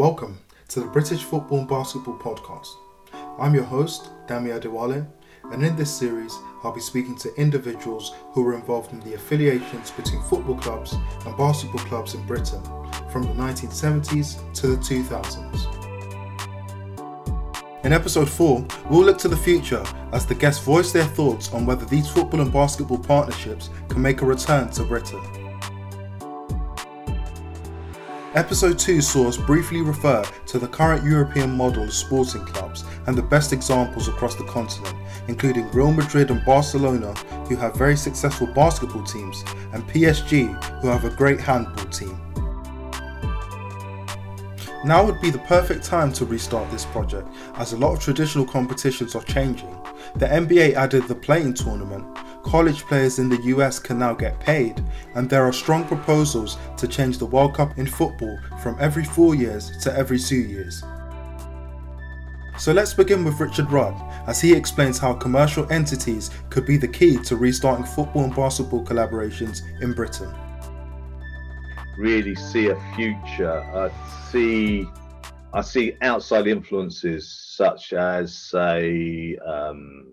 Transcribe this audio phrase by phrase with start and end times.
[0.00, 2.68] Welcome to the British Football and Basketball Podcast.
[3.38, 5.06] I'm your host, Dami Adewale,
[5.52, 6.34] and in this series,
[6.64, 11.36] I'll be speaking to individuals who were involved in the affiliations between football clubs and
[11.36, 12.62] basketball clubs in Britain
[13.12, 15.66] from the 1970s to the 2000s.
[17.84, 21.66] In episode 4, we'll look to the future as the guests voice their thoughts on
[21.66, 25.39] whether these football and basketball partnerships can make a return to Britain.
[28.36, 33.18] Episode 2 saw us briefly refer to the current European model of sporting clubs and
[33.18, 34.94] the best examples across the continent,
[35.26, 37.12] including Real Madrid and Barcelona,
[37.48, 40.46] who have very successful basketball teams, and PSG,
[40.80, 42.20] who have a great handball team.
[44.84, 48.44] Now would be the perfect time to restart this project, as a lot of traditional
[48.44, 49.76] competitions are changing.
[50.14, 52.06] The NBA added the play-in tournament,
[52.42, 54.82] college players in the US can now get paid,
[55.14, 59.34] and there are strong proposals to change the World Cup in football from every four
[59.34, 60.82] years to every two years.
[62.58, 63.94] So let's begin with Richard Rudd
[64.26, 68.84] as he explains how commercial entities could be the key to restarting football and basketball
[68.84, 70.30] collaborations in Britain.
[71.96, 73.60] Really see a future.
[73.60, 73.90] I
[74.30, 74.86] see,
[75.54, 80.12] I see outside influences such as, say, um,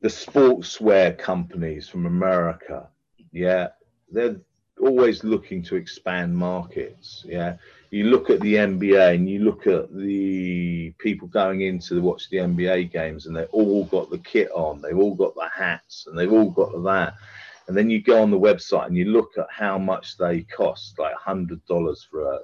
[0.00, 2.88] the sportswear companies from America,
[3.32, 3.68] yeah,
[4.10, 4.36] they're
[4.80, 7.24] always looking to expand markets.
[7.26, 7.56] Yeah,
[7.90, 12.30] you look at the NBA and you look at the people going in to watch
[12.30, 16.06] the NBA games, and they've all got the kit on, they've all got the hats,
[16.06, 17.14] and they've all got that.
[17.68, 20.98] And then you go on the website and you look at how much they cost,
[20.98, 22.40] like hundred dollars for a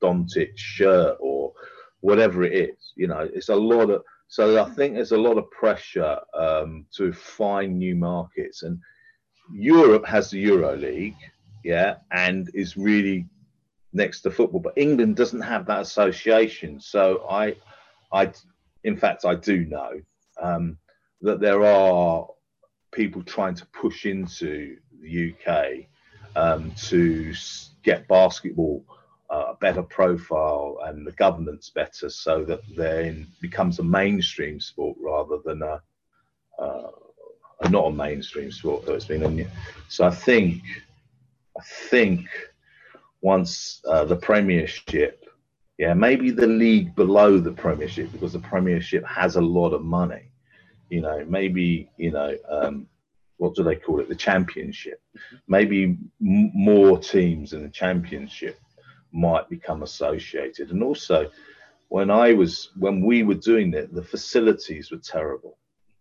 [0.00, 1.52] Doncic shirt or
[2.00, 2.92] whatever it is.
[2.94, 6.86] You know, it's a lot of so I think there's a lot of pressure um,
[6.92, 8.78] to find new markets, and
[9.52, 11.16] Europe has the Euro League,
[11.64, 13.26] yeah, and is really
[13.92, 16.78] next to football, but England doesn't have that association.
[16.78, 17.56] So I,
[18.12, 18.32] I,
[18.84, 20.00] in fact, I do know
[20.40, 20.78] um,
[21.22, 22.28] that there are
[22.92, 25.86] people trying to push into the UK
[26.36, 27.34] um, to
[27.82, 28.84] get basketball
[29.30, 35.38] a better profile and the governance better so that then becomes a mainstream sport rather
[35.44, 35.80] than a,
[36.58, 36.90] uh,
[37.68, 39.48] not a mainstream sport though it's been
[39.88, 40.62] so I think
[41.58, 42.26] I think
[43.22, 45.24] once uh, the premiership
[45.78, 50.30] yeah maybe the league below the premiership because the premiership has a lot of money
[50.88, 52.86] you know maybe you know um,
[53.40, 54.08] what do they call it?
[54.08, 55.00] The championship.
[55.48, 58.58] Maybe m- more teams in the championship
[59.12, 60.70] might become associated.
[60.70, 61.30] And also,
[61.88, 65.58] when I was when we were doing it, the facilities were terrible.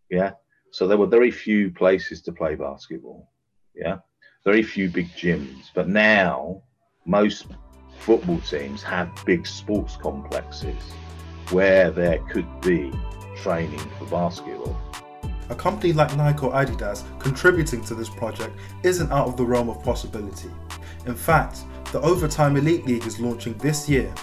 [0.09, 0.31] Yeah.
[0.71, 3.29] So there were very few places to play basketball.
[3.75, 3.97] Yeah.
[4.45, 5.71] Very few big gyms.
[5.73, 6.61] But now
[7.05, 7.47] most
[7.99, 10.81] football teams have big sports complexes
[11.51, 12.91] where there could be
[13.35, 14.77] training for basketball.
[15.49, 19.69] A company like Nike or Adidas contributing to this project isn't out of the realm
[19.69, 20.49] of possibility.
[21.05, 21.59] In fact,
[21.91, 24.13] the Overtime Elite League is launching this year.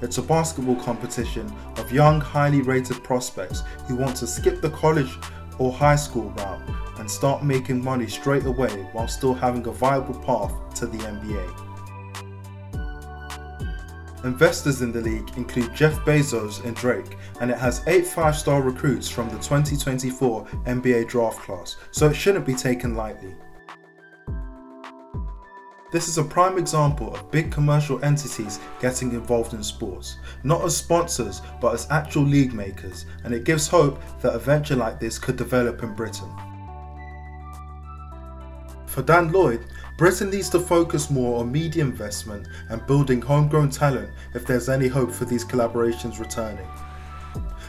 [0.00, 5.18] It's a basketball competition of young, highly rated prospects who want to skip the college
[5.58, 6.62] or high school route
[6.98, 11.68] and start making money straight away while still having a viable path to the NBA.
[14.24, 18.62] Investors in the league include Jeff Bezos and Drake, and it has eight five star
[18.62, 23.34] recruits from the 2024 NBA draft class, so it shouldn't be taken lightly.
[25.90, 30.76] This is a prime example of big commercial entities getting involved in sports, not as
[30.76, 35.18] sponsors but as actual league makers, and it gives hope that a venture like this
[35.18, 36.28] could develop in Britain.
[38.84, 39.64] For Dan Lloyd,
[39.96, 44.88] Britain needs to focus more on media investment and building homegrown talent if there's any
[44.88, 46.68] hope for these collaborations returning.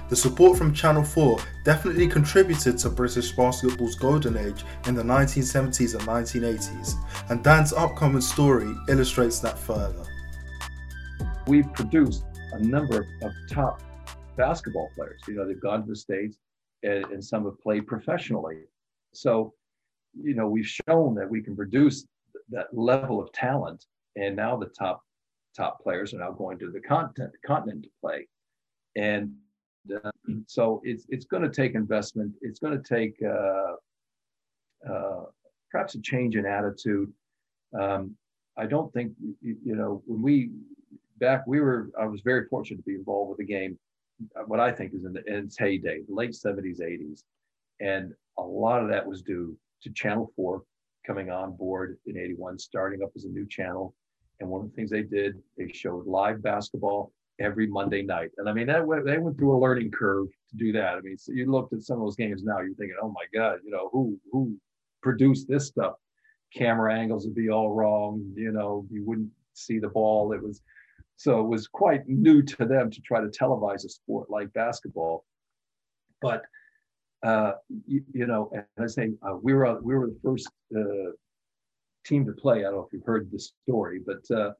[0.09, 5.94] The support from Channel 4 definitely contributed to British basketball's golden age in the 1970s
[5.94, 6.96] and 1980s,
[7.30, 10.03] and Dan's upcoming story illustrates that further.
[11.46, 13.84] We've produced a number of top
[14.35, 15.22] basketball players.
[15.28, 16.38] You know, they've gone to the States
[16.82, 18.61] and, and some have played professionally.
[19.14, 19.53] So,
[20.20, 22.08] you know, we've shown that we can produce
[22.50, 23.85] that level of talent,
[24.16, 25.03] and now the top
[25.56, 28.28] top players are now going to the continent, continent to play.
[28.96, 29.34] And
[29.91, 30.12] uh,
[30.47, 32.34] so it's it's going to take investment.
[32.41, 35.24] It's going to take uh, uh,
[35.72, 37.12] perhaps a change in attitude.
[37.80, 38.16] Um,
[38.58, 40.52] I don't think you, know when we
[41.20, 41.90] back we were.
[42.00, 43.78] I was very fortunate to be involved with the game.
[44.38, 47.24] Uh, what I think is in, the, in its heyday, the late '70s, '80s,
[47.80, 50.64] and a lot of that was due to Channel Four
[51.06, 53.96] coming on board in '81, starting up as a new channel.
[54.42, 58.32] And one of the things they did, they showed live basketball every Monday night.
[58.38, 60.96] And I mean, that went, they went through a learning curve to do that.
[60.96, 63.26] I mean, so you looked at some of those games now, you're thinking, oh my
[63.34, 64.58] God, you know, who who
[65.02, 65.94] produced this stuff?
[66.53, 68.34] Camera angles would be all wrong.
[68.36, 70.34] You know, you wouldn't see the ball.
[70.34, 70.62] It was
[71.18, 75.26] so it was quite new to them to try to televise a sport like basketball.
[76.22, 76.44] But
[77.24, 77.53] uh,
[77.85, 81.12] you, you, know, as I say, uh, we were we were the first uh,
[82.06, 82.59] team to play.
[82.59, 84.52] I don't know if you've heard the story, but uh,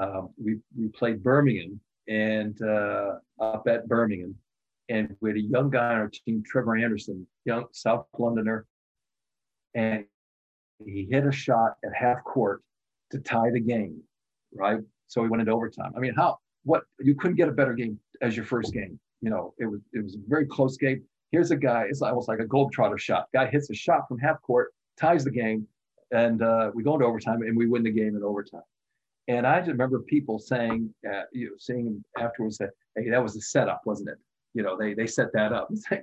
[0.00, 4.34] um, we we played Birmingham and uh, up at Birmingham,
[4.88, 8.66] and we had a young guy on our team, Trevor Anderson, young South Londoner,
[9.74, 10.04] and
[10.84, 12.62] he hit a shot at half court
[13.10, 14.02] to tie the game,
[14.54, 14.80] right?
[15.08, 15.92] So we went into overtime.
[15.96, 18.98] I mean, how what you couldn't get a better game as your first game.
[19.20, 21.02] You know, it was it was a very close game.
[21.30, 23.26] Here's a guy, it's almost like a globetrotter shot.
[23.32, 25.66] Guy hits a shot from half court, ties the game,
[26.12, 28.62] and uh, we go into overtime and we win the game in overtime.
[29.28, 33.36] And I just remember people saying, uh, you know, saying afterwards that, hey, that was
[33.36, 34.18] a setup, wasn't it?
[34.52, 35.68] You know, they they set that up.
[35.72, 36.02] It's like,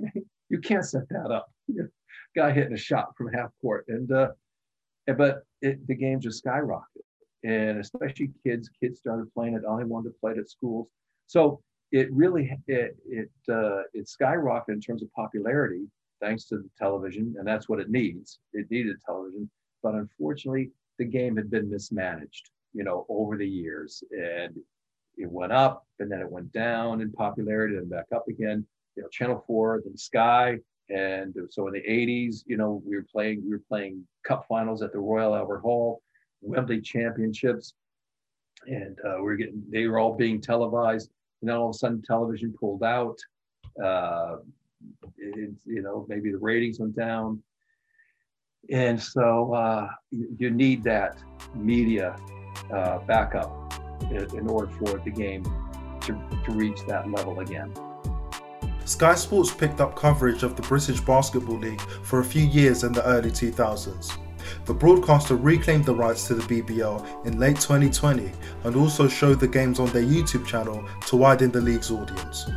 [0.49, 1.51] you can't set that up.
[2.35, 4.29] Guy hitting a shot from half court, and uh,
[5.17, 6.81] but it, the game just skyrocketed,
[7.43, 8.69] and especially kids.
[8.81, 9.63] Kids started playing it.
[9.67, 10.87] Only wanted to play it at schools.
[11.27, 15.85] So it really it it uh, it skyrocketed in terms of popularity
[16.21, 18.39] thanks to the television, and that's what it needs.
[18.53, 19.49] It needed television,
[19.83, 24.03] but unfortunately, the game had been mismanaged you know, over the years.
[24.11, 24.55] And
[25.17, 28.65] it went up and then it went down in popularity and back up again.
[28.95, 30.57] You know, Channel 4, then Sky.
[30.89, 34.81] And so in the 80s, you know, we were playing, we were playing cup finals
[34.81, 36.01] at the Royal Albert Hall,
[36.41, 37.73] Wembley Championships.
[38.67, 41.09] And uh, we were getting, they were all being televised.
[41.41, 43.17] And then all of a sudden television pulled out.
[43.81, 44.37] Uh,
[45.17, 47.41] it, you know, maybe the ratings went down.
[48.69, 51.17] And so uh, you need that
[51.55, 52.15] media
[52.71, 53.73] uh, backup
[54.03, 55.43] in, in order for the game
[56.01, 56.13] to,
[56.45, 57.73] to reach that level again.
[58.85, 62.91] Sky Sports picked up coverage of the British Basketball League for a few years in
[62.91, 64.17] the early 2000s.
[64.65, 68.31] The broadcaster reclaimed the rights to the BBL in late 2020
[68.63, 72.49] and also showed the games on their YouTube channel to widen the league's audience.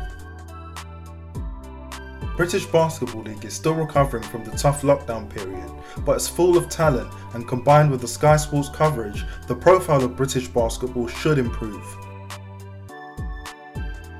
[2.37, 5.71] British Basketball League is still recovering from the tough lockdown period,
[6.05, 10.17] but it's full of talent and combined with the Sky Sports coverage, the profile of
[10.17, 11.83] British basketball should improve.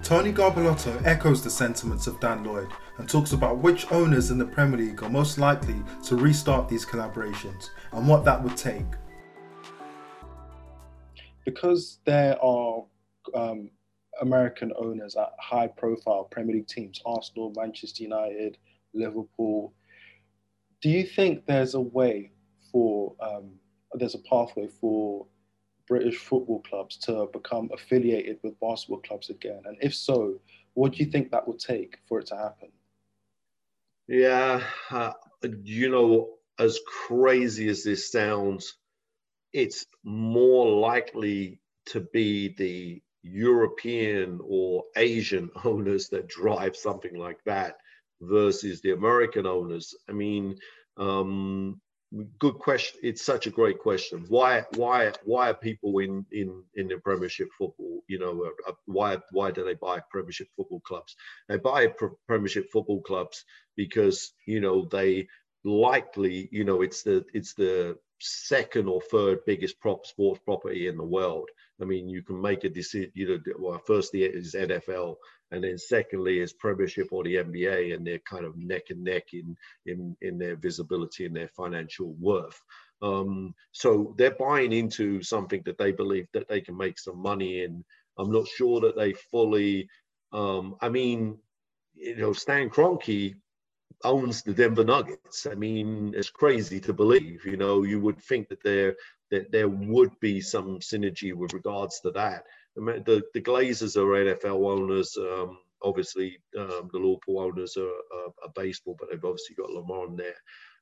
[0.02, 2.70] Tony Garbelotto echoes the sentiments of Dan Lloyd
[3.00, 6.86] and talks about which owners in the Premier League are most likely to restart these
[6.86, 8.86] collaborations and what that would take.
[11.44, 12.86] Because there are
[13.34, 13.72] um,
[14.22, 18.58] American owners at high profile Premier League teams, Arsenal, Manchester United,
[18.94, 19.74] Liverpool.
[20.82, 22.32] Do you think there's a way
[22.72, 23.52] for, um,
[23.94, 25.26] there's a pathway for
[25.88, 29.62] British football clubs to become affiliated with basketball clubs again?
[29.66, 30.40] And if so,
[30.74, 32.70] what do you think that would take for it to happen?
[34.08, 35.14] Yeah, uh,
[35.64, 38.76] you know, as crazy as this sounds,
[39.52, 47.78] it's more likely to be the European or Asian owners that drive something like that
[48.22, 49.96] versus the American owners?
[50.08, 50.58] I mean,
[50.98, 51.82] um,
[52.40, 53.00] good question.
[53.04, 54.26] It's such a great question.
[54.30, 58.04] Why, why, why are people in in in the Premiership football?
[58.08, 61.16] You know, uh, uh why why do they buy Premiership football clubs?
[61.50, 61.94] They buy
[62.28, 63.44] Premiership football clubs
[63.76, 65.28] because you know they
[65.64, 70.98] likely you know it's the it's the second or third biggest prop sports property in
[70.98, 71.50] the world.
[71.82, 73.12] I mean, you can make a decision.
[73.14, 75.16] You know, well, firstly is NFL,
[75.52, 79.34] and then secondly is Premiership or the NBA, and they're kind of neck and neck
[79.34, 82.60] in in in their visibility and their financial worth.
[83.02, 87.64] Um, so they're buying into something that they believe that they can make some money
[87.64, 87.84] in.
[88.18, 89.90] I'm not sure that they fully.
[90.32, 91.38] Um, I mean,
[91.96, 93.36] you know, Stan Kroenke
[94.06, 95.46] owns the Denver Nuggets.
[95.46, 97.46] I mean, it's crazy to believe.
[97.46, 98.96] You know, you would think that there
[99.32, 102.46] that there would be some synergy with regards to that.
[102.76, 105.18] The the Glazers are NFL owners.
[105.18, 110.10] Um, obviously, um, the Liverpool owners are, are, are, baseball, but they've obviously got LeBron
[110.10, 110.36] in there.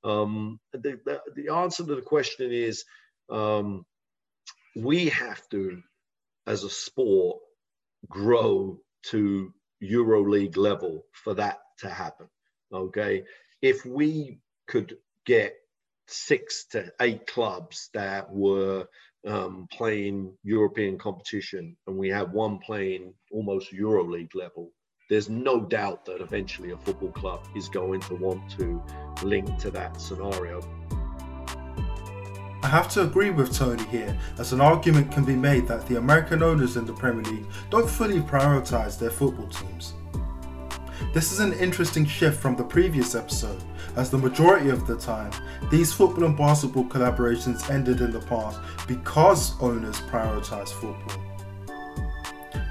[0.03, 2.83] Um, the, the, the answer to the question is
[3.29, 3.85] um,
[4.75, 5.81] we have to,
[6.47, 7.39] as a sport,
[8.09, 9.53] grow to
[9.83, 12.27] EuroLeague level for that to happen.
[12.73, 13.23] Okay.
[13.61, 15.55] If we could get
[16.07, 18.87] six to eight clubs that were
[19.25, 24.71] um, playing European competition and we have one playing almost EuroLeague level,
[25.09, 28.81] there's no doubt that eventually a football club is going to want to
[29.23, 30.61] link to that scenario.
[32.63, 35.97] I have to agree with Tony here, as an argument can be made that the
[35.97, 39.93] American owners in the Premier League don't fully prioritise their football teams.
[41.13, 43.63] This is an interesting shift from the previous episode,
[43.95, 45.31] as the majority of the time,
[45.69, 51.21] these football and basketball collaborations ended in the past because owners prioritise football.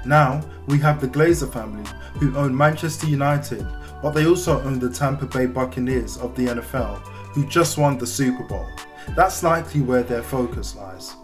[0.05, 1.89] Now, we have the Glazer family,
[2.19, 3.65] who own Manchester United,
[4.01, 6.99] but they also own the Tampa Bay Buccaneers of the NFL,
[7.33, 8.67] who just won the Super Bowl.
[9.15, 11.15] That's likely where their focus lies.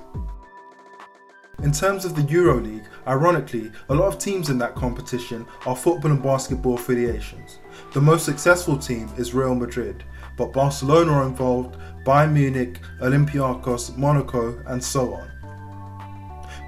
[1.61, 6.11] In terms of the EuroLeague, ironically, a lot of teams in that competition are football
[6.11, 7.59] and basketball affiliations.
[7.93, 10.03] The most successful team is Real Madrid,
[10.37, 15.31] but Barcelona are involved, Bayern Munich, Olympiacos, Monaco, and so on.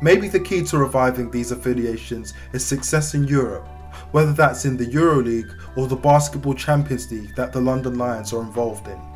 [0.01, 3.67] Maybe the key to reviving these affiliations is success in Europe,
[4.12, 8.41] whether that's in the EuroLeague or the Basketball Champions League that the London Lions are
[8.41, 9.10] involved in.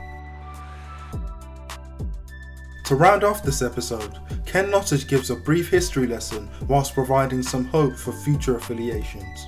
[2.85, 7.65] To round off this episode, Ken Nottage gives a brief history lesson whilst providing some
[7.65, 9.47] hope for future affiliations.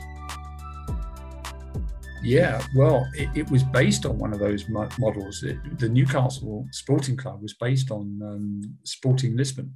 [2.24, 5.44] Yeah, well, it, it was based on one of those models.
[5.44, 9.72] It, the Newcastle Sporting Club was based on um, Sporting Lisbon.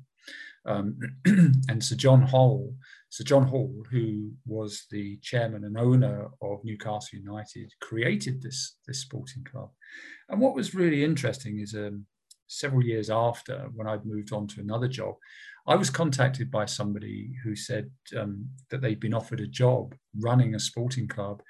[0.66, 0.98] Um,
[1.70, 2.74] and Sir John Hall,
[3.10, 9.02] Sir John Hall, who was the chairman and owner of Newcastle United, created this this
[9.02, 9.70] sporting club.
[10.30, 12.06] And what was really interesting is um,
[12.52, 15.16] several years after, when I'd moved on to another job,
[15.66, 20.54] I was contacted by somebody who said um, that they'd been offered a job running
[20.54, 21.42] a sporting club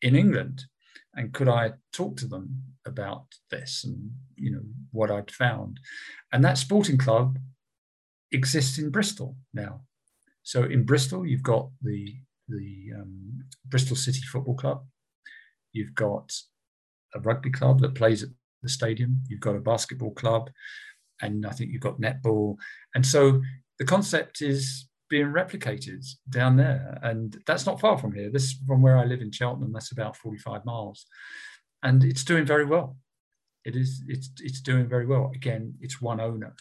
[0.00, 0.64] in England,
[1.14, 4.62] and could I talk to them about this and you know
[4.92, 5.80] what I'd found,
[6.32, 7.38] and that sporting club
[8.30, 9.82] exists in Bristol now.
[10.42, 12.14] So in Bristol, you've got the
[12.48, 14.84] the um, Bristol City Football Club.
[15.72, 16.32] You've got
[17.14, 18.28] a rugby club that plays at
[18.62, 19.22] the stadium.
[19.28, 20.50] You've got a basketball club,
[21.20, 22.56] and I think you've got netball.
[22.94, 23.42] And so
[23.78, 28.30] the concept is being replicated down there, and that's not far from here.
[28.30, 29.72] This from where I live in Cheltenham.
[29.72, 31.04] That's about forty-five miles,
[31.82, 32.96] and it's doing very well.
[33.64, 34.02] It is.
[34.08, 35.30] It's it's doing very well.
[35.34, 36.54] Again, it's one owner,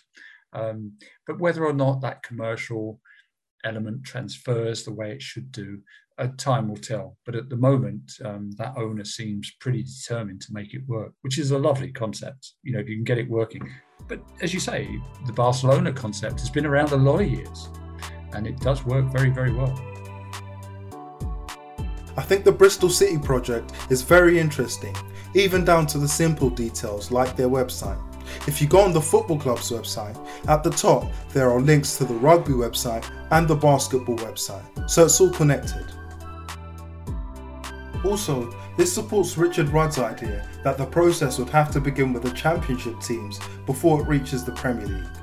[0.54, 0.94] um,
[1.26, 3.00] but whether or not that commercial
[3.64, 5.82] element transfers the way it should do,
[6.28, 7.18] time will tell.
[7.26, 11.38] But at the moment, um, that owner seems pretty determined to make it work, which
[11.38, 12.54] is a lovely concept.
[12.64, 13.70] You know, if you can get it working.
[14.08, 14.88] But as you say,
[15.26, 17.70] the Barcelona concept has been around a lot of years,
[18.34, 19.74] and it does work very, very well.
[22.18, 24.96] I think the Bristol City project is very interesting,
[25.34, 28.00] even down to the simple details like their website.
[28.48, 32.06] If you go on the football club's website, at the top there are links to
[32.06, 35.86] the rugby website and the basketball website, so it's all connected.
[38.04, 42.32] Also, this supports Richard Rudd's idea that the process would have to begin with the
[42.32, 45.22] championship teams before it reaches the Premier League.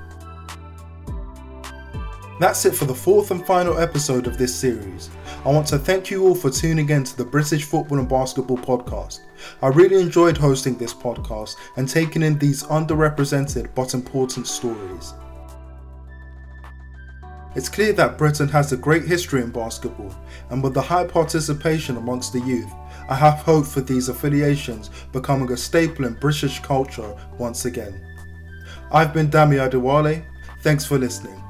[2.40, 5.10] That's it for the fourth and final episode of this series.
[5.44, 8.58] I want to thank you all for tuning in to the British Football and Basketball
[8.58, 9.20] Podcast.
[9.60, 15.14] I really enjoyed hosting this podcast and taking in these underrepresented but important stories.
[17.54, 20.14] It's clear that Britain has a great history in basketball,
[20.50, 22.70] and with the high participation amongst the youth,
[23.08, 28.04] I have hope for these affiliations becoming a staple in British culture once again.
[28.92, 30.24] I've been Dami Adewale,
[30.60, 31.42] thanks for listening.